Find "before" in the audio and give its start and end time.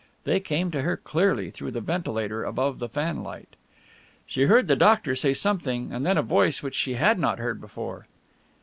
7.61-8.07